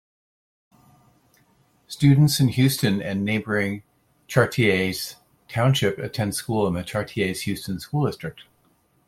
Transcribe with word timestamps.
Students 1.85 2.39
in 2.39 2.47
Houston 2.47 3.03
and 3.03 3.23
neighboring 3.23 3.83
Chartiers 4.27 5.17
Township 5.47 5.99
attend 5.99 6.33
school 6.33 6.65
in 6.65 6.73
the 6.73 6.83
Chartiers-Houston 6.83 7.79
School 7.79 8.07
District. 8.07 8.41